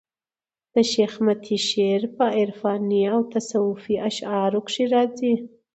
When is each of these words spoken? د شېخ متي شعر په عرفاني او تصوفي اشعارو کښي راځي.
د 0.73 0.75
شېخ 0.91 1.13
متي 1.25 1.57
شعر 1.69 2.01
په 2.15 2.25
عرفاني 2.39 3.01
او 3.13 3.19
تصوفي 3.33 3.95
اشعارو 4.09 4.59
کښي 4.65 4.85
راځي. 4.93 5.33